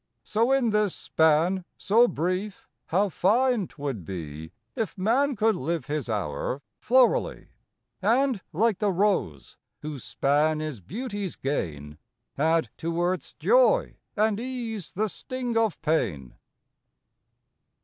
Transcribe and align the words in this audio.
So 0.23 0.51
in 0.51 0.69
this 0.71 0.95
span 0.95 1.63
so 1.77 2.07
brief 2.07 2.67
how 2.87 3.09
fine 3.09 3.67
twould 3.67 4.03
be 4.03 4.51
If 4.75 4.97
man 4.97 5.35
could 5.35 5.55
live 5.55 5.85
his 5.85 6.09
hour 6.09 6.63
florally, 6.81 7.49
And, 8.01 8.41
like 8.51 8.79
the 8.79 8.91
Rose, 8.91 9.57
whose 9.83 10.03
span 10.03 10.59
is 10.59 10.81
Beauty 10.81 11.25
s 11.25 11.35
gain, 11.35 11.99
Add 12.35 12.71
to 12.77 12.99
earth 12.99 13.21
s 13.21 13.33
joy 13.37 13.97
and 14.17 14.39
ease 14.39 14.91
the 14.93 15.07
sting 15.07 15.55
of 15.55 15.79
pain! 15.83 16.33